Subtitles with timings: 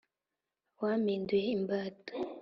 [0.81, 2.13] wampinduye imbata